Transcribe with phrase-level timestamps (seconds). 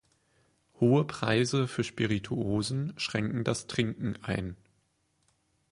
[0.79, 4.57] Hohe Preise für Spirituosen schränken das Trinken ein.